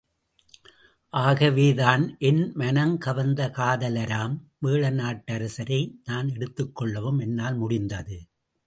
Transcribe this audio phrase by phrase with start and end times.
[1.13, 4.35] அகவேதான், என் மனம் கவர்ந்த காதலராம்
[4.65, 5.81] வேழ நாட்டரசரை
[6.03, 8.19] நான் எடுத்துக் கொள்ளவும் என்னால் முடிந்தது!...